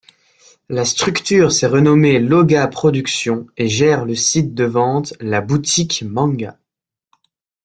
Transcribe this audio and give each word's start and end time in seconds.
La 0.67 0.83
structure 0.83 1.51
s'est 1.51 1.67
renommé 1.67 2.17
Loga-Production 2.17 3.45
et 3.55 3.67
gère 3.67 4.03
le 4.03 4.15
site 4.15 4.55
de 4.55 4.63
vente 4.63 5.13
La 5.19 5.41
Boutique 5.41 6.01
Manga. 6.09 6.57